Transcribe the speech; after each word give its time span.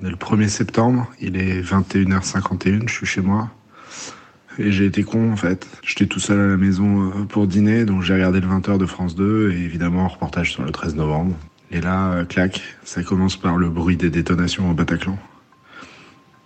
On 0.00 0.06
est 0.06 0.10
le 0.10 0.16
1er 0.16 0.48
septembre, 0.48 1.10
il 1.20 1.36
est 1.38 1.62
21h51, 1.62 2.86
je 2.86 2.92
suis 2.92 3.06
chez 3.06 3.22
moi. 3.22 3.50
Et 4.58 4.70
j'ai 4.70 4.84
été 4.86 5.02
con 5.04 5.32
en 5.32 5.36
fait. 5.36 5.66
J'étais 5.82 6.06
tout 6.06 6.20
seul 6.20 6.38
à 6.38 6.46
la 6.48 6.56
maison 6.56 7.10
euh, 7.10 7.24
pour 7.24 7.46
dîner, 7.46 7.84
donc 7.86 8.02
j'ai 8.02 8.14
regardé 8.14 8.40
le 8.40 8.46
20h 8.46 8.76
de 8.78 8.86
France 8.86 9.14
2 9.14 9.52
et 9.52 9.56
évidemment 9.56 10.04
un 10.04 10.08
reportage 10.08 10.52
sur 10.52 10.64
le 10.64 10.70
13 10.70 10.96
novembre. 10.96 11.34
Et 11.70 11.80
là, 11.80 12.12
euh, 12.12 12.24
clac, 12.24 12.62
ça 12.84 13.02
commence 13.02 13.36
par 13.36 13.56
le 13.56 13.70
bruit 13.70 13.96
des 13.96 14.10
détonations 14.10 14.70
au 14.70 14.74
Bataclan. 14.74 15.18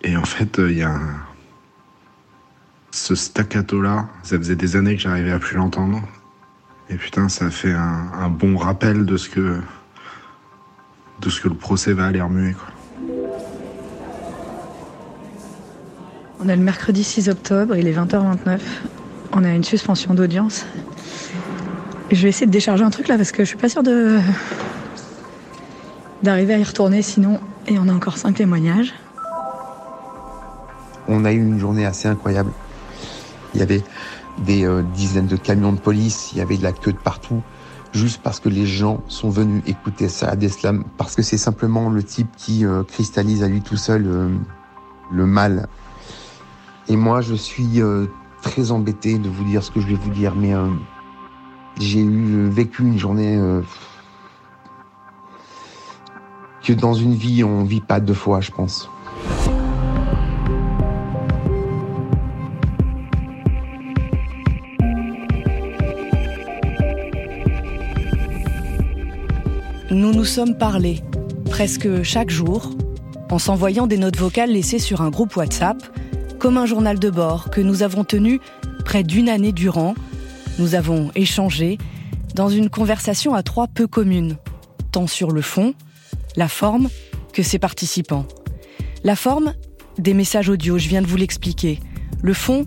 Et 0.03 0.17
en 0.17 0.25
fait, 0.25 0.59
il 0.59 0.79
y 0.79 0.83
a 0.83 0.91
un... 0.95 1.21
ce 2.93 3.17
staccato 3.17 3.81
là, 3.83 4.09
ça 4.23 4.39
faisait 4.39 4.57
des 4.57 4.77
années 4.77 4.95
que 4.95 5.03
j'arrivais 5.03 5.33
à 5.33 5.41
plus 5.41 5.57
l'entendre. 5.57 6.03
Et 6.89 6.95
putain, 6.95 7.29
ça 7.29 7.51
fait 7.51 7.73
un, 7.73 8.11
un, 8.15 8.29
bon 8.29 8.57
rappel 8.57 9.07
de 9.07 9.17
ce 9.17 9.29
que 9.29 9.61
de 11.21 11.29
ce 11.29 11.41
que 11.41 11.49
le 11.49 11.55
procès 11.55 11.93
va 11.93 12.07
aller 12.07 12.21
remuer 12.21 12.55
quoi. 12.55 12.69
On 16.43 16.49
est 16.49 16.57
le 16.57 16.63
mercredi 16.63 17.05
6 17.05 17.29
octobre, 17.29 17.77
il 17.77 17.87
est 17.87 17.93
20h29. 17.93 18.61
On 19.33 19.45
a 19.45 19.51
une 19.51 19.63
suspension 19.63 20.15
d'audience. 20.15 20.65
Je 22.11 22.23
vais 22.23 22.31
essayer 22.31 22.47
de 22.47 22.51
décharger 22.51 22.83
un 22.83 22.89
truc 22.89 23.09
là 23.09 23.19
parce 23.19 23.31
que 23.31 23.45
je 23.45 23.49
suis 23.49 23.59
pas 23.59 23.69
sûre 23.69 23.83
d'arriver 26.23 26.55
à 26.55 26.59
y 26.59 26.65
retourner 26.65 27.03
sinon. 27.03 27.41
Et 27.67 27.79
on 27.79 27.89
a 27.89 27.93
encore 27.93 28.17
cinq 28.17 28.37
témoignages. 28.37 28.95
On 31.09 31.27
a 31.27 31.33
eu 31.33 31.37
une 31.41 31.59
journée 31.59 31.85
assez 31.85 32.09
incroyable. 32.09 32.53
Il 33.53 33.61
y 33.61 33.63
avait 33.63 33.83
des 34.39 34.65
euh, 34.65 34.83
dizaines 34.95 35.27
de 35.27 35.37
camions 35.37 35.75
de 35.75 35.79
police, 35.79 36.31
il 36.33 36.39
y 36.39 36.41
avait 36.41 36.57
de 36.57 36.63
la 36.63 36.73
queue 36.73 36.93
de 36.93 36.99
partout, 36.99 37.43
juste 37.93 38.23
parce 38.23 38.41
que 38.41 38.49
les 38.49 38.65
gens 38.65 39.03
sont 39.09 39.29
venus 39.29 39.63
écouter 39.67 40.09
ça 40.09 40.31
à 40.31 40.37
Deslam, 40.37 40.85
parce 40.97 41.17
que 41.17 41.23
c'est 41.23 41.37
simplement 41.37 41.91
le 41.91 42.03
type 42.03 42.29
qui 42.39 42.65
euh, 42.65 42.83
cristallise 42.83 43.43
à 43.43 43.49
lui 43.49 43.61
tout 43.61 43.77
seul 43.77 44.07
euh, 44.07 44.29
le 45.13 45.27
mal 45.27 45.69
et 46.91 46.97
moi, 46.97 47.21
je 47.21 47.37
suis 47.37 47.81
euh, 47.81 48.07
très 48.43 48.73
embêté 48.73 49.17
de 49.17 49.29
vous 49.29 49.45
dire 49.45 49.63
ce 49.63 49.71
que 49.71 49.81
je 49.81 49.87
vais 49.87 49.95
vous 49.95 50.11
dire, 50.11 50.35
mais 50.35 50.53
euh, 50.53 50.67
j'ai 51.79 52.01
eu 52.01 52.49
vécu 52.49 52.83
une 52.83 52.99
journée 52.99 53.37
euh, 53.37 53.63
que 56.65 56.73
dans 56.73 56.93
une 56.93 57.15
vie, 57.15 57.45
on 57.45 57.63
vit 57.63 57.81
pas 57.81 58.01
deux 58.01 58.13
fois, 58.13 58.41
je 58.41 58.51
pense. 58.51 58.91
Nous 69.93 70.13
nous 70.13 70.25
sommes 70.25 70.57
parlé, 70.59 71.05
presque 71.49 72.03
chaque 72.03 72.31
jour, 72.31 72.71
en 73.31 73.39
s'envoyant 73.39 73.87
des 73.87 73.97
notes 73.97 74.17
vocales 74.17 74.51
laissées 74.51 74.81
sur 74.81 75.03
un 75.03 75.11
groupe 75.11 75.37
WhatsApp 75.37 75.77
comme 76.41 76.57
un 76.57 76.65
journal 76.65 76.99
de 76.99 77.11
bord 77.11 77.51
que 77.51 77.61
nous 77.61 77.83
avons 77.83 78.03
tenu 78.03 78.41
près 78.85 79.03
d'une 79.03 79.29
année 79.29 79.53
durant. 79.53 79.95
Nous 80.59 80.75
avons 80.75 81.11
échangé 81.15 81.77
dans 82.35 82.49
une 82.49 82.71
conversation 82.71 83.35
à 83.35 83.43
trois 83.43 83.69
peu 83.69 83.87
commune, 83.87 84.39
tant 84.91 85.07
sur 85.07 85.33
le 85.33 85.43
fond, 85.43 85.75
la 86.37 86.49
forme 86.49 86.89
que 87.35 87.43
ses 87.43 87.59
participants. 87.59 88.27
La 89.05 89.17
forme, 89.17 89.53
des 89.99 90.15
messages 90.15 90.49
audio, 90.49 90.79
je 90.79 90.89
viens 90.89 91.03
de 91.03 91.07
vous 91.07 91.19
l'expliquer. 91.19 91.79
Le 92.23 92.33
fond, 92.33 92.65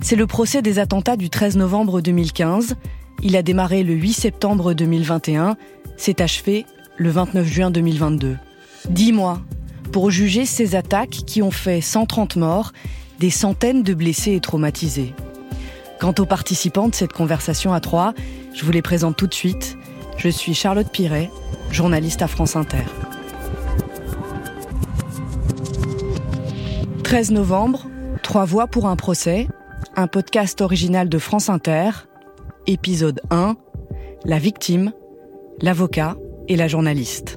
c'est 0.00 0.16
le 0.16 0.26
procès 0.26 0.62
des 0.62 0.78
attentats 0.78 1.16
du 1.16 1.28
13 1.28 1.56
novembre 1.58 2.00
2015. 2.00 2.76
Il 3.22 3.36
a 3.36 3.42
démarré 3.42 3.82
le 3.82 3.92
8 3.92 4.12
septembre 4.14 4.72
2021, 4.72 5.56
s'est 5.98 6.22
achevé 6.22 6.64
le 6.96 7.10
29 7.10 7.46
juin 7.46 7.70
2022. 7.70 8.38
Dix 8.88 9.12
mois 9.12 9.42
pour 9.92 10.10
juger 10.10 10.46
ces 10.46 10.74
attaques 10.76 11.10
qui 11.26 11.42
ont 11.42 11.50
fait 11.50 11.82
130 11.82 12.36
morts 12.36 12.72
des 13.22 13.30
centaines 13.30 13.84
de 13.84 13.94
blessés 13.94 14.32
et 14.32 14.40
traumatisés. 14.40 15.14
Quant 16.00 16.12
aux 16.18 16.26
participants 16.26 16.88
de 16.88 16.94
cette 16.96 17.12
conversation 17.12 17.72
à 17.72 17.78
trois, 17.78 18.14
je 18.52 18.64
vous 18.64 18.72
les 18.72 18.82
présente 18.82 19.16
tout 19.16 19.28
de 19.28 19.34
suite. 19.34 19.78
Je 20.16 20.28
suis 20.28 20.54
Charlotte 20.54 20.90
Piret, 20.90 21.30
journaliste 21.70 22.20
à 22.20 22.26
France 22.26 22.56
Inter. 22.56 22.82
13 27.04 27.30
novembre, 27.30 27.86
Trois 28.24 28.44
voix 28.44 28.66
pour 28.66 28.86
un 28.86 28.96
procès, 28.96 29.46
un 29.94 30.08
podcast 30.08 30.60
original 30.60 31.08
de 31.08 31.18
France 31.18 31.48
Inter, 31.48 31.90
épisode 32.66 33.20
1, 33.30 33.54
la 34.24 34.38
victime, 34.40 34.92
l'avocat 35.60 36.16
et 36.48 36.56
la 36.56 36.66
journaliste. 36.66 37.36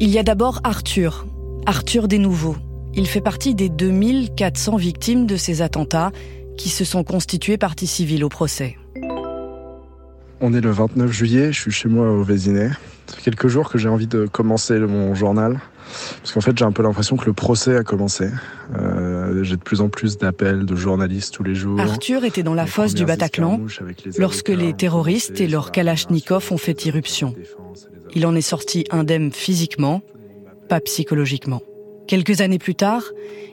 Il 0.00 0.10
y 0.10 0.18
a 0.18 0.24
d'abord 0.24 0.60
Arthur, 0.64 1.24
Arthur 1.66 2.08
des 2.08 2.18
Nouveaux. 2.18 2.56
Il 2.94 3.06
fait 3.06 3.20
partie 3.20 3.54
des 3.54 3.68
2400 3.68 4.76
victimes 4.76 5.26
de 5.26 5.36
ces 5.36 5.62
attentats 5.62 6.10
qui 6.56 6.68
se 6.68 6.84
sont 6.84 7.04
constituées 7.04 7.58
partie 7.58 7.86
civile 7.86 8.24
au 8.24 8.28
procès. 8.28 8.76
On 10.40 10.52
est 10.52 10.60
le 10.60 10.70
29 10.70 11.10
juillet, 11.12 11.52
je 11.52 11.60
suis 11.60 11.70
chez 11.70 11.88
moi 11.88 12.10
au 12.10 12.24
Vésinet. 12.24 12.70
Ça 13.06 13.16
fait 13.16 13.22
quelques 13.22 13.46
jours 13.46 13.70
que 13.70 13.78
j'ai 13.78 13.88
envie 13.88 14.08
de 14.08 14.26
commencer 14.26 14.78
mon 14.80 15.14
journal. 15.14 15.60
Parce 16.22 16.32
qu'en 16.32 16.40
fait, 16.40 16.58
j'ai 16.58 16.64
un 16.64 16.72
peu 16.72 16.82
l'impression 16.82 17.16
que 17.16 17.26
le 17.26 17.32
procès 17.32 17.76
a 17.76 17.84
commencé. 17.84 18.28
Euh, 18.76 19.44
j'ai 19.44 19.56
de 19.56 19.62
plus 19.62 19.80
en 19.80 19.88
plus 19.88 20.18
d'appels 20.18 20.66
de 20.66 20.74
journalistes 20.74 21.34
tous 21.34 21.44
les 21.44 21.54
jours. 21.54 21.78
Arthur 21.80 22.24
était 22.24 22.42
dans 22.42 22.54
la 22.54 22.66
fosse 22.66 22.94
du 22.94 23.04
Bataclan 23.04 23.60
lorsque 24.18 24.48
les 24.48 24.72
terroristes 24.72 25.40
et 25.40 25.46
leurs 25.46 25.70
Kalachnikov 25.70 26.50
ont 26.50 26.58
fait 26.58 26.84
irruption. 26.84 27.34
Il 28.14 28.26
en 28.26 28.34
est 28.34 28.40
sorti 28.40 28.84
indemne 28.90 29.32
physiquement, 29.32 30.00
pas 30.68 30.80
psychologiquement. 30.80 31.62
Quelques 32.06 32.40
années 32.40 32.58
plus 32.58 32.74
tard, 32.74 33.02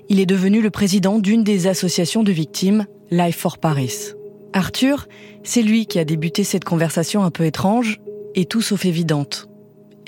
il 0.09 0.19
est 0.19 0.25
devenu 0.25 0.61
le 0.61 0.69
président 0.69 1.19
d'une 1.19 1.43
des 1.43 1.67
associations 1.67 2.21
de 2.21 2.31
victimes, 2.31 2.85
Life 3.09 3.37
for 3.37 3.57
Paris. 3.57 4.13
Arthur, 4.53 5.07
c'est 5.43 5.61
lui 5.61 5.85
qui 5.85 5.99
a 5.99 6.05
débuté 6.05 6.43
cette 6.43 6.65
conversation 6.65 7.23
un 7.23 7.31
peu 7.31 7.45
étrange 7.45 7.99
et 8.35 8.45
tout 8.45 8.61
sauf 8.61 8.85
évidente. 8.85 9.47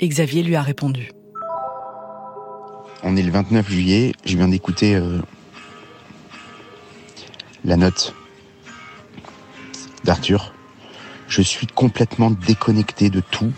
Et 0.00 0.08
Xavier 0.08 0.42
lui 0.42 0.56
a 0.56 0.62
répondu. 0.62 1.10
On 3.02 3.16
est 3.16 3.22
le 3.22 3.30
29 3.30 3.68
juillet, 3.68 4.12
je 4.24 4.36
viens 4.36 4.48
d'écouter 4.48 4.94
euh, 4.94 5.18
la 7.64 7.76
note 7.76 8.14
d'Arthur. 10.04 10.54
Je 11.28 11.42
suis 11.42 11.66
complètement 11.66 12.30
déconnecté 12.30 13.10
de 13.10 13.20
tout 13.20 13.52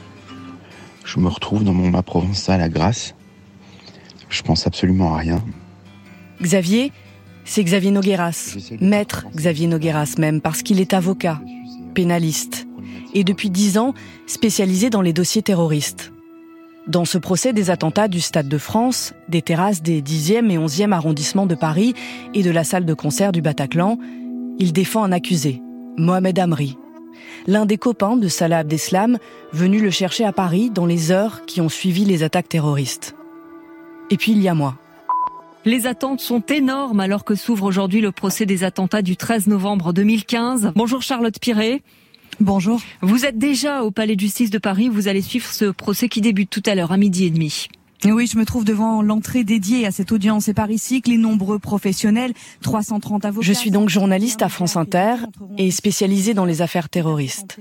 je 1.06 1.21
me 1.21 1.28
retrouve 1.28 1.65
dans 1.65 1.72
mon 1.72 1.89
ma 1.89 2.03
provençal 2.03 2.61
à 2.61 2.69
Grasse. 2.69 3.15
Je 4.28 4.43
pense 4.43 4.67
absolument 4.67 5.15
à 5.15 5.19
rien. 5.19 5.43
Xavier, 6.43 6.93
c'est 7.44 7.62
Xavier 7.62 7.93
Nogueras, 7.93 8.56
maître 8.81 9.25
Xavier 9.34 9.69
Nogueras 9.69 10.16
même, 10.19 10.41
parce 10.41 10.62
qu'il 10.62 10.81
est 10.81 10.93
avocat, 10.93 11.41
pénaliste, 11.95 12.66
et 13.15 13.22
depuis 13.25 13.50
dix 13.50 13.78
ans 13.78 13.95
spécialisé 14.27 14.91
dans 14.91 15.00
les 15.00 15.12
dossiers 15.12 15.43
terroristes. 15.43 16.12
Dans 16.89 17.05
ce 17.05 17.19
procès 17.19 17.53
des 17.53 17.71
attentats 17.71 18.09
du 18.09 18.21
Stade 18.21 18.49
de 18.49 18.59
France, 18.59 19.15
des 19.28 19.43
terrasses 19.43 19.83
des 19.83 20.03
10e 20.03 20.50
et 20.50 20.59
11e 20.59 20.93
arrondissements 20.93 21.47
de 21.47 21.55
Paris 21.55 21.95
et 22.34 22.43
de 22.43 22.50
la 22.50 22.65
salle 22.65 22.84
de 22.84 22.95
concert 22.95 23.33
du 23.33 23.43
Bataclan, 23.43 23.99
il 24.59 24.72
défend 24.72 25.05
un 25.05 25.12
accusé, 25.12 25.62
Mohamed 25.97 26.39
Amri, 26.39 26.77
l'un 27.47 27.66
des 27.66 27.78
copains 27.78 28.16
de 28.16 28.28
Salah 28.28 28.59
Abdeslam, 28.59 29.19
venu 29.53 29.81
le 29.81 29.91
chercher 29.91 30.25
à 30.25 30.32
Paris 30.32 30.71
dans 30.71 30.87
les 30.87 31.10
heures 31.10 31.44
qui 31.47 31.60
ont 31.60 31.69
suivi 31.69 32.04
les 32.04 32.22
attaques 32.22 32.49
terroristes. 32.49 33.15
Et 34.10 34.16
puis 34.16 34.32
il 34.32 34.43
y 34.43 34.49
a 34.49 34.54
moi. 34.54 34.77
Les 35.65 35.87
attentes 35.87 36.21
sont 36.21 36.43
énormes 36.47 37.00
alors 37.00 37.25
que 37.25 37.34
s'ouvre 37.34 37.65
aujourd'hui 37.65 38.00
le 38.00 38.12
procès 38.12 38.47
des 38.47 38.62
attentats 38.62 39.03
du 39.03 39.16
13 39.16 39.49
novembre 39.49 39.92
2015. 39.92 40.72
Bonjour 40.77 41.03
Charlotte 41.03 41.39
Piret. 41.41 41.83
Bonjour. 42.39 42.80
Vous 43.03 43.24
êtes 43.24 43.39
déjà 43.39 43.83
au 43.83 43.91
Palais 43.91 44.15
de 44.15 44.21
justice 44.21 44.51
de 44.51 44.59
Paris. 44.59 44.89
Vous 44.89 45.09
allez 45.09 45.22
suivre 45.22 45.47
ce 45.47 45.65
procès 45.65 46.09
qui 46.09 46.21
débute 46.21 46.51
tout 46.51 46.63
à 46.66 46.74
l'heure 46.74 46.92
à 46.92 46.97
midi 46.97 47.24
et 47.24 47.30
demi. 47.30 47.68
Oui, 48.12 48.26
je 48.26 48.38
me 48.38 48.44
trouve 48.44 48.64
devant 48.64 49.03
l'entrée 49.03 49.44
dédiée 49.44 49.86
à 49.86 49.91
cette 49.91 50.12
audience 50.12 50.48
et 50.48 50.54
par 50.54 50.70
ici 50.70 51.03
que 51.03 51.10
les 51.10 51.18
nombreux 51.18 51.58
professionnels, 51.58 52.32
330 52.62 53.24
avocats. 53.24 53.47
Je 53.47 53.53
suis 53.53 53.70
donc 53.70 53.88
journaliste 53.88 54.42
à 54.42 54.48
France 54.48 54.76
Inter 54.76 55.16
et 55.58 55.70
spécialisée 55.70 56.32
dans 56.32 56.44
les 56.44 56.62
affaires 56.62 56.88
terroristes. 56.88 57.58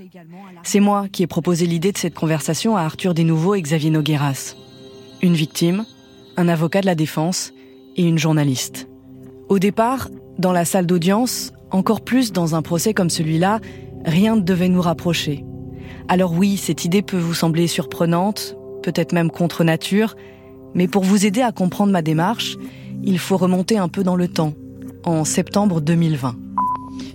C'est 0.62 0.80
moi 0.80 1.08
qui 1.10 1.22
ai 1.22 1.26
proposé 1.26 1.66
l'idée 1.66 1.92
de 1.92 1.98
cette 1.98 2.14
conversation 2.14 2.76
à 2.76 2.82
Arthur 2.82 3.12
Desnouveaux 3.12 3.54
et 3.54 3.62
Xavier 3.62 3.90
Nogueras. 3.90 4.54
Une 5.20 5.34
victime, 5.34 5.84
un 6.36 6.48
avocat 6.48 6.80
de 6.80 6.86
la 6.86 6.94
défense 6.94 7.52
et 7.96 8.04
une 8.04 8.18
journaliste. 8.18 8.88
Au 9.48 9.58
départ, 9.58 10.08
dans 10.38 10.52
la 10.52 10.64
salle 10.64 10.86
d'audience, 10.86 11.52
encore 11.70 12.02
plus 12.02 12.32
dans 12.32 12.54
un 12.54 12.62
procès 12.62 12.94
comme 12.94 13.10
celui-là, 13.10 13.60
rien 14.04 14.36
ne 14.36 14.40
devait 14.40 14.68
nous 14.68 14.82
rapprocher. 14.82 15.44
Alors 16.08 16.32
oui, 16.32 16.56
cette 16.56 16.84
idée 16.84 17.02
peut 17.02 17.18
vous 17.18 17.34
sembler 17.34 17.66
surprenante, 17.66 18.56
peut-être 18.82 19.12
même 19.12 19.30
contre 19.30 19.64
nature, 19.64 20.14
mais 20.76 20.86
pour 20.86 21.02
vous 21.02 21.26
aider 21.26 21.40
à 21.40 21.50
comprendre 21.50 21.90
ma 21.90 22.02
démarche, 22.02 22.56
il 23.02 23.18
faut 23.18 23.38
remonter 23.38 23.78
un 23.78 23.88
peu 23.88 24.04
dans 24.04 24.14
le 24.14 24.28
temps, 24.28 24.52
en 25.04 25.24
septembre 25.24 25.80
2020. 25.80 26.36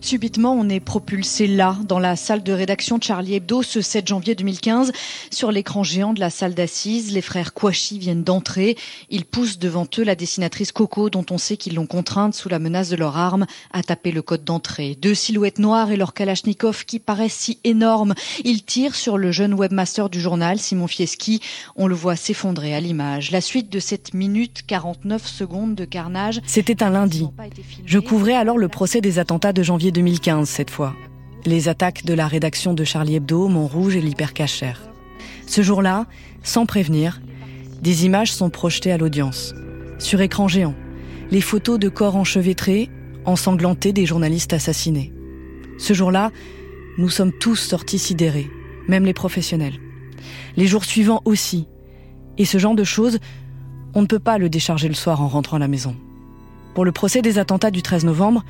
Subitement, 0.02 0.54
on 0.54 0.68
est 0.68 0.80
propulsé 0.80 1.48
là, 1.48 1.78
dans 1.88 2.00
la 2.00 2.16
salle 2.16 2.44
de 2.44 2.52
rédaction 2.52 2.98
de 2.98 3.04
Charlie 3.04 3.36
Hebdo, 3.36 3.62
ce 3.62 3.82
7 3.82 4.08
janvier 4.08 4.36
2015. 4.36 4.92
Sur 5.30 5.52
l'écran 5.52 5.84
géant 5.84 6.14
de 6.14 6.20
la 6.20 6.30
salle 6.30 6.54
d'assises, 6.54 7.14
les 7.14 7.22
frères 7.22 7.54
Kouachi 7.54 8.00
viennent 8.00 8.24
d'entrer. 8.24 8.78
Ils 9.10 9.26
poussent 9.26 9.60
devant 9.60 9.88
eux 9.98 10.04
la 10.04 10.16
dessinatrice 10.16 10.72
Coco, 10.72 11.10
dont 11.10 11.26
on 11.30 11.38
sait 11.38 11.56
qu'ils 11.56 11.76
l'ont 11.76 11.86
contrainte, 11.86 12.34
sous 12.34 12.50
la 12.50 12.60
menace 12.60 12.90
de 12.90 12.96
leur 12.96 13.16
arme, 13.18 13.46
à 13.72 13.84
taper 13.84 14.12
le 14.12 14.22
code 14.22 14.44
d'entrée. 14.44 14.98
Deux 15.00 15.14
silhouettes 15.14 15.60
noires 15.60 15.92
et 15.92 15.98
leur 15.98 16.14
kalachnikov 16.14 16.86
qui 16.86 17.00
paraissent 17.00 17.34
si 17.34 17.60
énormes. 17.64 18.14
Ils 18.44 18.64
tirent 18.64 18.96
sur 18.96 19.18
le 19.18 19.32
jeune 19.32 19.54
webmaster 19.54 20.10
du 20.10 20.20
journal, 20.20 20.60
Simon 20.60 20.88
Fieschi. 20.88 21.42
On 21.76 21.88
le 21.88 21.96
voit 21.96 22.16
s'effondrer 22.16 22.74
à 22.74 22.80
l'image. 22.82 23.32
La 23.32 23.42
suite 23.42 23.72
de 23.72 23.80
cette 23.80 24.14
minute 24.14 24.64
49 24.68 25.26
secondes 25.26 25.76
de 25.76 25.86
carnage. 25.86 26.42
C'était 26.46 26.84
un 26.84 26.90
lundi. 26.90 27.28
Je 27.86 28.00
couvrais 28.00 28.36
alors 28.36 28.58
le 28.58 28.68
procès 28.68 29.00
des 29.00 29.20
attentats 29.20 29.54
de 29.54 29.64
janvier 29.72 29.94
2015 29.94 30.50
cette 30.50 30.70
fois. 30.70 30.94
Les 31.46 31.70
attaques 31.70 32.04
de 32.04 32.14
la 32.14 32.28
rédaction 32.28 32.74
de 32.74 32.84
Charlie 32.84 33.16
Hebdo, 33.16 33.48
Montrouge 33.48 33.96
et 33.96 34.02
l'hypercachère. 34.02 34.82
Ce 35.48 35.62
jour-là, 35.62 36.08
sans 36.44 36.66
prévenir, 36.66 37.22
des 37.82 38.06
images 38.06 38.34
sont 38.34 38.50
projetées 38.50 38.92
à 38.92 38.98
l'audience. 38.98 39.56
Sur 39.98 40.20
écran 40.20 40.50
géant, 40.50 40.76
les 41.32 41.40
photos 41.40 41.80
de 41.80 41.88
corps 41.88 42.18
enchevêtrés, 42.18 42.90
ensanglantés 43.24 43.94
des 43.94 44.06
journalistes 44.06 44.52
assassinés. 44.52 45.14
Ce 45.78 45.94
jour-là, 45.94 46.32
nous 46.98 47.08
sommes 47.08 47.32
tous 47.32 47.56
sortis 47.56 47.98
sidérés, 47.98 48.50
même 48.90 49.06
les 49.06 49.14
professionnels. 49.14 49.80
Les 50.58 50.68
jours 50.68 50.84
suivants 50.84 51.22
aussi. 51.24 51.66
Et 52.38 52.44
ce 52.44 52.58
genre 52.58 52.76
de 52.76 52.84
choses, 52.84 53.20
on 53.94 54.02
ne 54.02 54.08
peut 54.08 54.20
pas 54.20 54.38
le 54.38 54.50
décharger 54.50 54.90
le 54.90 54.96
soir 54.96 55.22
en 55.22 55.30
rentrant 55.30 55.56
à 55.56 55.62
la 55.62 55.70
maison. 55.70 55.96
Pour 56.76 56.84
le 56.84 56.92
procès 56.92 57.22
des 57.22 57.40
attentats 57.40 57.72
du 57.72 57.82
13 57.82 58.04
novembre, 58.04 58.44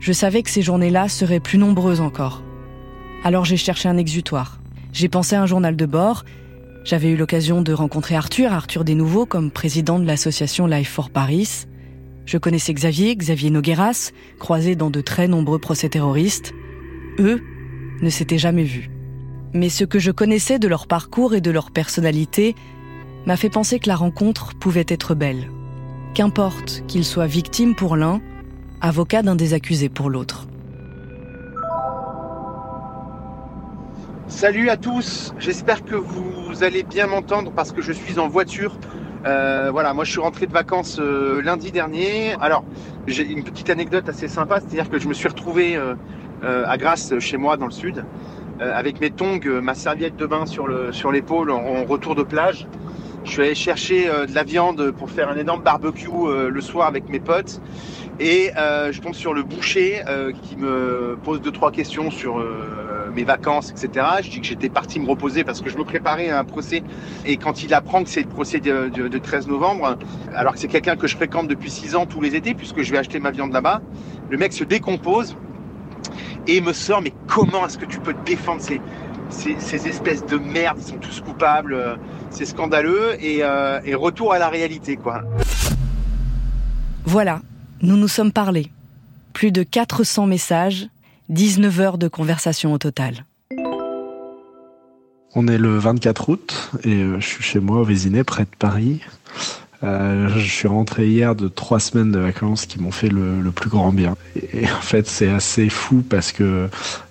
je 0.00 0.12
savais 0.12 0.42
que 0.42 0.50
ces 0.50 0.62
journées-là 0.62 1.08
seraient 1.08 1.40
plus 1.40 1.58
nombreuses 1.58 2.00
encore. 2.00 2.42
Alors 3.22 3.44
j'ai 3.44 3.58
cherché 3.58 3.88
un 3.88 3.98
exutoire. 3.98 4.58
J'ai 4.92 5.08
pensé 5.08 5.36
à 5.36 5.42
un 5.42 5.46
journal 5.46 5.76
de 5.76 5.86
bord. 5.86 6.24
J'avais 6.84 7.10
eu 7.10 7.16
l'occasion 7.16 7.60
de 7.60 7.72
rencontrer 7.74 8.16
Arthur, 8.16 8.52
Arthur 8.52 8.84
Desnouveaux, 8.84 9.26
comme 9.26 9.50
président 9.50 9.98
de 9.98 10.06
l'association 10.06 10.66
Life 10.66 10.90
for 10.90 11.10
Paris. 11.10 11.66
Je 12.24 12.38
connaissais 12.38 12.72
Xavier, 12.72 13.14
Xavier 13.14 13.50
Nogueras, 13.50 14.12
croisé 14.38 14.74
dans 14.74 14.90
de 14.90 15.02
très 15.02 15.28
nombreux 15.28 15.58
procès 15.58 15.90
terroristes. 15.90 16.54
Eux 17.18 17.42
ne 18.00 18.08
s'étaient 18.08 18.38
jamais 18.38 18.64
vus. 18.64 18.90
Mais 19.52 19.68
ce 19.68 19.84
que 19.84 19.98
je 19.98 20.10
connaissais 20.10 20.58
de 20.58 20.68
leur 20.68 20.86
parcours 20.86 21.34
et 21.34 21.40
de 21.42 21.50
leur 21.50 21.70
personnalité 21.70 22.54
m'a 23.26 23.36
fait 23.36 23.50
penser 23.50 23.78
que 23.78 23.88
la 23.88 23.96
rencontre 23.96 24.54
pouvait 24.54 24.86
être 24.88 25.14
belle. 25.14 25.50
Qu'importe 26.14 26.84
qu'ils 26.86 27.04
soient 27.04 27.26
victimes 27.26 27.74
pour 27.74 27.96
l'un, 27.96 28.22
avocat 28.80 29.22
d'un 29.22 29.36
des 29.36 29.54
accusés 29.54 29.88
pour 29.88 30.10
l'autre. 30.10 30.46
Salut 34.28 34.70
à 34.70 34.76
tous, 34.76 35.34
j'espère 35.38 35.84
que 35.84 35.96
vous 35.96 36.62
allez 36.62 36.82
bien 36.82 37.06
m'entendre 37.08 37.52
parce 37.52 37.72
que 37.72 37.82
je 37.82 37.92
suis 37.92 38.18
en 38.18 38.28
voiture. 38.28 38.78
Euh, 39.26 39.68
voilà, 39.70 39.92
moi 39.92 40.04
je 40.04 40.12
suis 40.12 40.20
rentré 40.20 40.46
de 40.46 40.52
vacances 40.52 40.98
euh, 40.98 41.42
lundi 41.42 41.72
dernier. 41.72 42.34
Alors, 42.40 42.64
j'ai 43.06 43.24
une 43.24 43.44
petite 43.44 43.68
anecdote 43.68 44.08
assez 44.08 44.28
sympa, 44.28 44.60
c'est-à-dire 44.60 44.88
que 44.88 44.98
je 44.98 45.08
me 45.08 45.14
suis 45.14 45.28
retrouvé 45.28 45.76
euh, 45.76 45.94
à 46.42 46.78
Grasse, 46.78 47.18
chez 47.18 47.36
moi, 47.36 47.56
dans 47.58 47.66
le 47.66 47.72
sud, 47.72 48.04
avec 48.60 49.00
mes 49.00 49.10
tongs, 49.10 49.40
ma 49.62 49.74
serviette 49.74 50.16
de 50.16 50.26
bain 50.26 50.46
sur 50.46 50.68
l'épaule 50.68 51.50
sur 51.50 51.58
en, 51.58 51.84
retour 51.84 52.14
de 52.14 52.22
plage. 52.22 52.66
Je 53.24 53.32
suis 53.32 53.42
allé 53.42 53.54
chercher 53.54 54.06
de 54.06 54.34
la 54.34 54.44
viande 54.44 54.92
pour 54.92 55.10
faire 55.10 55.28
un 55.28 55.36
énorme 55.36 55.62
barbecue 55.62 56.08
le 56.48 56.60
soir 56.62 56.86
avec 56.86 57.08
mes 57.10 57.20
potes. 57.20 57.60
Et 58.20 58.50
euh, 58.58 58.92
je 58.92 59.00
tombe 59.00 59.14
sur 59.14 59.32
le 59.32 59.42
boucher 59.42 60.02
euh, 60.06 60.30
qui 60.30 60.54
me 60.56 61.16
pose 61.24 61.40
deux 61.40 61.50
trois 61.50 61.72
questions 61.72 62.10
sur 62.10 62.38
euh, 62.38 63.10
mes 63.14 63.24
vacances, 63.24 63.70
etc. 63.70 64.06
Je 64.22 64.28
dis 64.28 64.40
que 64.42 64.46
j'étais 64.46 64.68
parti 64.68 65.00
me 65.00 65.08
reposer 65.08 65.42
parce 65.42 65.62
que 65.62 65.70
je 65.70 65.78
me 65.78 65.84
préparais 65.84 66.28
à 66.28 66.38
un 66.38 66.44
procès. 66.44 66.82
Et 67.24 67.38
quand 67.38 67.62
il 67.62 67.72
apprend 67.72 68.04
que 68.04 68.10
c'est 68.10 68.20
le 68.20 68.28
procès 68.28 68.60
de, 68.60 68.88
de, 68.88 69.18
13 69.18 69.48
novembre, 69.48 69.96
alors 70.34 70.52
que 70.52 70.58
c'est 70.58 70.68
quelqu'un 70.68 70.96
que 70.96 71.06
je 71.06 71.16
fréquente 71.16 71.48
depuis 71.48 71.70
six 71.70 71.96
ans 71.96 72.04
tous 72.04 72.20
les 72.20 72.36
étés, 72.36 72.52
puisque 72.52 72.82
je 72.82 72.92
vais 72.92 72.98
acheter 72.98 73.20
ma 73.20 73.30
viande 73.30 73.54
là-bas, 73.54 73.80
le 74.28 74.36
mec 74.36 74.52
se 74.52 74.64
décompose 74.64 75.34
et 76.46 76.60
me 76.60 76.74
sort. 76.74 77.00
Mais 77.00 77.14
comment 77.26 77.66
est-ce 77.66 77.78
que 77.78 77.86
tu 77.86 78.00
peux 78.00 78.12
te 78.12 78.24
défendre? 78.26 78.60
Ces, 78.60 78.82
ces, 79.30 79.58
ces, 79.58 79.88
espèces 79.88 80.26
de 80.26 80.36
merde 80.36 80.76
Ils 80.78 80.88
sont 80.88 80.98
tous 80.98 81.22
coupables. 81.22 81.98
C'est 82.28 82.44
scandaleux. 82.44 83.14
Et, 83.18 83.38
et 83.38 83.94
retour 83.94 84.34
à 84.34 84.38
la 84.38 84.50
réalité, 84.50 84.96
quoi. 84.96 85.22
Voilà, 87.06 87.40
nous 87.82 87.96
nous 87.96 88.08
sommes 88.08 88.32
parlé. 88.32 88.70
Plus 89.32 89.52
de 89.52 89.62
400 89.62 90.26
messages, 90.26 90.88
19 91.28 91.80
heures 91.80 91.98
de 91.98 92.08
conversation 92.08 92.72
au 92.72 92.78
total. 92.78 93.24
On 95.34 95.46
est 95.46 95.58
le 95.58 95.78
24 95.78 96.28
août 96.28 96.70
et 96.82 96.94
euh, 96.94 97.20
je 97.20 97.26
suis 97.26 97.42
chez 97.42 97.60
moi 97.60 97.80
au 97.80 97.84
Vésinet, 97.84 98.24
près 98.24 98.42
de 98.42 98.56
Paris. 98.58 99.00
Euh, 99.82 100.28
je 100.36 100.50
suis 100.50 100.68
rentré 100.68 101.08
hier 101.08 101.34
de 101.34 101.48
trois 101.48 101.80
semaines 101.80 102.10
de 102.10 102.18
vacances 102.18 102.66
qui 102.66 102.80
m'ont 102.80 102.90
fait 102.90 103.08
le, 103.08 103.50
plus 103.50 103.70
grand 103.70 103.92
bien. 103.92 104.16
Et, 104.52 104.64
en 104.66 104.82
fait, 104.82 105.06
c'est 105.06 105.30
assez 105.30 105.70
fou 105.70 106.02
parce 106.06 106.32
que 106.32 106.68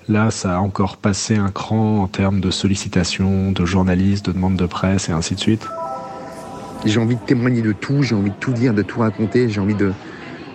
là, 0.07 0.29
ça 0.29 0.57
a 0.57 0.59
encore 0.59 0.97
passé 0.97 1.37
un 1.37 1.49
cran 1.49 2.03
en 2.03 2.07
termes 2.07 2.41
de 2.41 2.51
sollicitations, 2.51 3.51
de 3.53 3.65
journalistes, 3.65 4.25
de 4.25 4.33
demandes 4.33 4.57
de 4.57 4.65
presse 4.65 5.09
et 5.09 5.13
ainsi 5.13 5.33
de 5.33 5.39
suite. 5.39 5.65
J'ai 6.85 6.99
envie 6.99 7.15
de 7.15 7.21
témoigner 7.21 7.61
de 7.61 7.71
tout, 7.71 8.03
j'ai 8.03 8.15
envie 8.15 8.29
de 8.29 8.35
tout 8.35 8.53
dire, 8.53 8.73
de 8.73 8.83
tout 8.83 8.99
raconter, 8.99 9.49
j'ai 9.49 9.59
envie 9.59 9.75
de, 9.75 9.93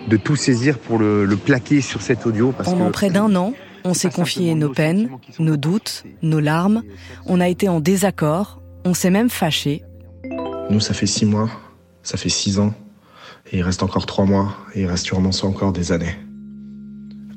de 0.07 0.17
tout 0.17 0.35
saisir 0.35 0.77
pour 0.77 0.97
le, 0.99 1.27
plaquer 1.35 1.81
sur 1.81 2.01
cet 2.01 2.25
audio. 2.25 2.53
Pendant 2.63 2.91
près 2.91 3.09
d'un 3.09 3.35
an, 3.35 3.53
on 3.83 3.93
s'est 3.93 4.09
confié 4.09 4.55
nos 4.55 4.69
peines, 4.69 5.09
nos 5.39 5.57
doutes, 5.57 6.03
nos 6.21 6.39
larmes. 6.39 6.83
On 7.25 7.39
a 7.39 7.47
été 7.47 7.69
en 7.69 7.79
désaccord. 7.79 8.61
On 8.83 8.93
s'est 8.93 9.09
même 9.09 9.29
fâché. 9.29 9.83
Nous, 10.69 10.79
ça 10.79 10.93
fait 10.93 11.07
six 11.07 11.25
mois, 11.25 11.49
ça 12.03 12.17
fait 12.17 12.29
six 12.29 12.59
ans, 12.59 12.73
et 13.51 13.57
il 13.57 13.63
reste 13.63 13.83
encore 13.83 14.05
trois 14.05 14.25
mois, 14.25 14.55
et 14.73 14.81
il 14.81 14.87
reste 14.87 15.05
sûrement 15.05 15.31
ça 15.31 15.47
encore 15.47 15.71
des 15.71 15.91
années. 15.91 16.15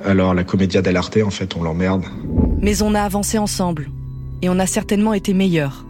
Alors 0.04 0.32
la 0.32 0.44
comédia 0.44 0.80
dell'arte, 0.80 1.18
en 1.24 1.30
fait, 1.30 1.56
on 1.56 1.62
l'emmerde. 1.62 2.04
Mais 2.60 2.82
on 2.82 2.94
a 2.94 3.02
avancé 3.02 3.38
ensemble, 3.38 3.90
et 4.42 4.48
on 4.48 4.58
a 4.58 4.66
certainement 4.66 5.12
été 5.12 5.34
meilleurs. 5.34 5.84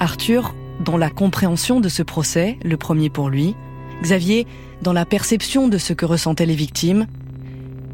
Arthur, 0.00 0.54
dans 0.84 0.96
la 0.96 1.10
compréhension 1.10 1.80
de 1.80 1.88
ce 1.88 2.02
procès, 2.02 2.58
le 2.62 2.76
premier 2.76 3.10
pour 3.10 3.30
lui, 3.30 3.56
Xavier 4.02 4.46
dans 4.82 4.92
la 4.92 5.04
perception 5.04 5.68
de 5.68 5.78
ce 5.78 5.92
que 5.92 6.06
ressentaient 6.06 6.46
les 6.46 6.54
victimes, 6.54 7.06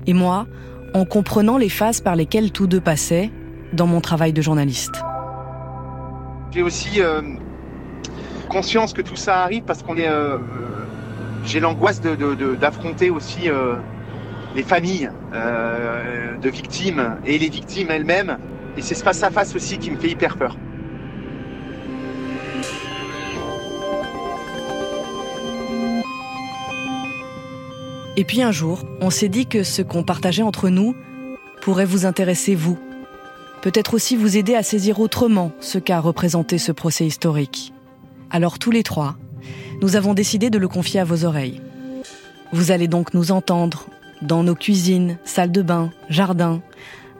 et 0.06 0.12
moi 0.12 0.46
en 0.94 1.04
comprenant 1.04 1.58
les 1.58 1.68
phases 1.68 2.00
par 2.00 2.14
lesquelles 2.14 2.52
tous 2.52 2.66
deux 2.66 2.80
passaient 2.80 3.30
dans 3.72 3.86
mon 3.86 4.00
travail 4.00 4.32
de 4.32 4.40
journaliste. 4.40 4.94
J'ai 6.52 6.62
aussi 6.62 7.02
euh, 7.02 7.20
conscience 8.48 8.92
que 8.92 9.02
tout 9.02 9.16
ça 9.16 9.42
arrive 9.42 9.64
parce 9.64 9.82
qu'on 9.82 9.96
est. 9.96 10.08
Euh, 10.08 10.38
j'ai 11.44 11.58
l'angoisse 11.60 12.00
d'affronter 12.00 13.10
aussi 13.10 13.50
euh, 13.50 13.74
les 14.54 14.62
familles 14.62 15.10
de 15.32 16.48
victimes 16.48 17.16
et 17.26 17.38
les 17.38 17.48
victimes 17.48 17.88
elles-mêmes. 17.90 18.38
Et 18.76 18.82
c'est 18.82 18.94
ce 18.94 19.02
face 19.02 19.22
à 19.22 19.30
face 19.30 19.54
aussi 19.54 19.78
qui 19.78 19.90
me 19.90 19.96
fait 19.96 20.08
hyper 20.08 20.36
peur. 20.36 20.56
Et 28.16 28.24
puis 28.24 28.42
un 28.42 28.52
jour, 28.52 28.84
on 29.00 29.10
s'est 29.10 29.28
dit 29.28 29.46
que 29.46 29.64
ce 29.64 29.82
qu'on 29.82 30.04
partageait 30.04 30.42
entre 30.42 30.68
nous 30.68 30.94
pourrait 31.60 31.84
vous 31.84 32.06
intéresser 32.06 32.54
vous. 32.54 32.78
Peut-être 33.60 33.94
aussi 33.94 34.14
vous 34.14 34.36
aider 34.36 34.54
à 34.54 34.62
saisir 34.62 35.00
autrement 35.00 35.50
ce 35.58 35.78
qu'a 35.78 35.98
représenté 35.98 36.58
ce 36.58 36.70
procès 36.70 37.06
historique. 37.06 37.72
Alors 38.30 38.58
tous 38.58 38.70
les 38.70 38.82
trois, 38.82 39.16
nous 39.82 39.96
avons 39.96 40.14
décidé 40.14 40.50
de 40.50 40.58
le 40.58 40.68
confier 40.68 41.00
à 41.00 41.04
vos 41.04 41.24
oreilles. 41.24 41.60
Vous 42.52 42.70
allez 42.70 42.86
donc 42.86 43.14
nous 43.14 43.32
entendre 43.32 43.86
dans 44.22 44.44
nos 44.44 44.54
cuisines, 44.54 45.18
salles 45.24 45.50
de 45.50 45.62
bain, 45.62 45.90
jardins, 46.08 46.62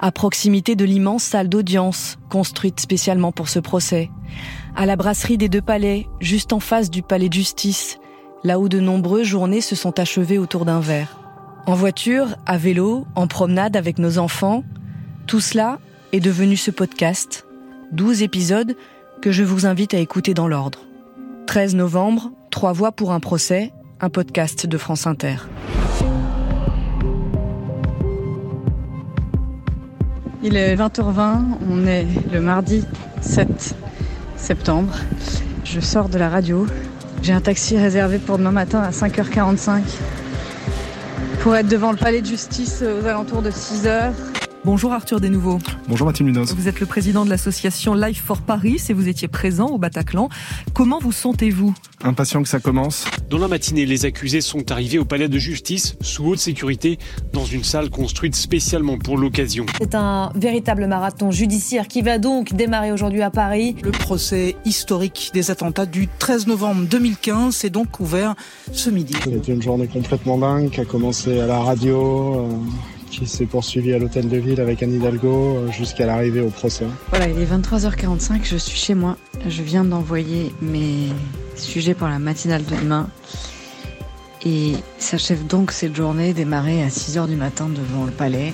à 0.00 0.12
proximité 0.12 0.76
de 0.76 0.84
l'immense 0.84 1.24
salle 1.24 1.48
d'audience 1.48 2.18
construite 2.28 2.78
spécialement 2.78 3.32
pour 3.32 3.48
ce 3.48 3.58
procès, 3.58 4.10
à 4.76 4.86
la 4.86 4.96
brasserie 4.96 5.38
des 5.38 5.48
deux 5.48 5.62
palais, 5.62 6.06
juste 6.20 6.52
en 6.52 6.60
face 6.60 6.90
du 6.90 7.02
palais 7.02 7.28
de 7.28 7.34
justice, 7.34 7.98
là 8.44 8.60
où 8.60 8.68
de 8.68 8.78
nombreuses 8.78 9.26
journées 9.26 9.60
se 9.60 9.74
sont 9.74 9.98
achevées 9.98 10.38
autour 10.38 10.64
d'un 10.64 10.80
verre. 10.80 11.18
En 11.66 11.74
voiture, 11.74 12.36
à 12.46 12.58
vélo, 12.58 13.06
en 13.14 13.26
promenade 13.26 13.76
avec 13.76 13.98
nos 13.98 14.18
enfants, 14.18 14.62
tout 15.26 15.40
cela 15.40 15.78
est 16.12 16.20
devenu 16.20 16.56
ce 16.56 16.70
podcast, 16.70 17.46
12 17.92 18.22
épisodes 18.22 18.76
que 19.22 19.32
je 19.32 19.42
vous 19.42 19.66
invite 19.66 19.94
à 19.94 19.98
écouter 19.98 20.34
dans 20.34 20.46
l'ordre. 20.46 20.80
13 21.46 21.74
novembre, 21.74 22.30
Trois 22.54 22.72
voix 22.72 22.92
pour 22.92 23.10
un 23.10 23.18
procès, 23.18 23.72
un 24.00 24.10
podcast 24.10 24.64
de 24.64 24.78
France 24.78 25.08
Inter. 25.08 25.38
Il 30.44 30.54
est 30.56 30.76
20h20, 30.76 31.42
on 31.68 31.84
est 31.84 32.06
le 32.32 32.40
mardi 32.40 32.84
7 33.22 33.74
septembre. 34.36 34.94
Je 35.64 35.80
sors 35.80 36.08
de 36.08 36.16
la 36.16 36.28
radio, 36.28 36.64
j'ai 37.24 37.32
un 37.32 37.40
taxi 37.40 37.78
réservé 37.78 38.18
pour 38.18 38.36
demain 38.36 38.50
matin 38.50 38.82
à 38.82 38.90
5h45 38.90 39.80
pour 41.40 41.56
être 41.56 41.68
devant 41.68 41.90
le 41.90 41.96
palais 41.96 42.20
de 42.20 42.26
justice 42.26 42.82
aux 42.82 43.06
alentours 43.06 43.40
de 43.40 43.50
6 43.50 43.86
heures. 43.86 44.12
Bonjour 44.64 44.94
Arthur 44.94 45.20
Desnouveaux. 45.20 45.58
Bonjour 45.88 46.06
Mathilde 46.06 46.30
Munoz. 46.30 46.54
Vous 46.54 46.68
êtes 46.68 46.80
le 46.80 46.86
président 46.86 47.26
de 47.26 47.30
l'association 47.30 47.92
Life 47.92 48.22
for 48.24 48.40
Paris 48.40 48.80
et 48.88 48.94
vous 48.94 49.08
étiez 49.08 49.28
présent 49.28 49.66
au 49.66 49.76
Bataclan. 49.76 50.30
Comment 50.72 50.98
vous 50.98 51.12
sentez-vous? 51.12 51.74
Impatient 52.02 52.42
que 52.42 52.48
ça 52.48 52.60
commence. 52.60 53.04
Dans 53.28 53.36
la 53.36 53.46
matinée, 53.46 53.84
les 53.84 54.06
accusés 54.06 54.40
sont 54.40 54.72
arrivés 54.72 54.98
au 54.98 55.04
palais 55.04 55.28
de 55.28 55.38
justice 55.38 55.96
sous 56.00 56.24
haute 56.24 56.38
sécurité 56.38 56.98
dans 57.34 57.44
une 57.44 57.62
salle 57.62 57.90
construite 57.90 58.34
spécialement 58.34 58.96
pour 58.96 59.18
l'occasion. 59.18 59.66
C'est 59.78 59.94
un 59.94 60.32
véritable 60.34 60.86
marathon 60.86 61.30
judiciaire 61.30 61.86
qui 61.86 62.00
va 62.00 62.16
donc 62.16 62.54
démarrer 62.54 62.90
aujourd'hui 62.90 63.20
à 63.20 63.30
Paris. 63.30 63.76
Le 63.82 63.90
procès 63.90 64.56
historique 64.64 65.30
des 65.34 65.50
attentats 65.50 65.84
du 65.84 66.08
13 66.18 66.46
novembre 66.46 66.86
2015 66.88 67.54
s'est 67.54 67.68
donc 67.68 68.00
ouvert 68.00 68.34
ce 68.72 68.88
midi. 68.88 69.14
C'était 69.22 69.52
une 69.52 69.62
journée 69.62 69.88
complètement 69.88 70.38
dingue 70.38 70.70
qui 70.70 70.80
a 70.80 70.86
commencé 70.86 71.38
à 71.38 71.46
la 71.46 71.58
radio. 71.58 72.48
Euh 72.48 72.93
qui 73.18 73.26
s'est 73.26 73.46
poursuivi 73.46 73.92
à 73.94 73.98
l'hôtel 73.98 74.28
de 74.28 74.36
ville 74.36 74.60
avec 74.60 74.82
Anne 74.82 74.94
Hidalgo 74.94 75.56
euh, 75.56 75.70
jusqu'à 75.70 76.06
l'arrivée 76.06 76.40
au 76.40 76.50
procès. 76.50 76.86
Voilà, 77.10 77.28
il 77.28 77.38
est 77.38 77.46
23h45, 77.46 78.40
je 78.44 78.56
suis 78.56 78.78
chez 78.78 78.94
moi. 78.94 79.16
Je 79.48 79.62
viens 79.62 79.84
d'envoyer 79.84 80.52
mes 80.60 81.08
sujets 81.56 81.94
pour 81.94 82.08
la 82.08 82.18
matinale 82.18 82.64
de 82.64 82.76
demain. 82.76 83.08
Et 84.44 84.72
s'achève 84.98 85.46
donc 85.46 85.70
cette 85.72 85.96
journée 85.96 86.34
démarrée 86.34 86.82
à 86.82 86.88
6h 86.88 87.28
du 87.28 87.36
matin 87.36 87.68
devant 87.68 88.04
le 88.04 88.12
palais. 88.12 88.52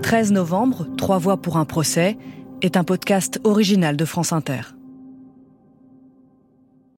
«13 0.02 0.32
novembre, 0.32 0.86
trois 0.96 1.18
voix 1.18 1.36
pour 1.36 1.56
un 1.56 1.64
procès» 1.64 2.16
est 2.62 2.76
un 2.76 2.84
podcast 2.84 3.40
original 3.44 3.96
de 3.96 4.04
France 4.04 4.32
Inter. 4.32 4.60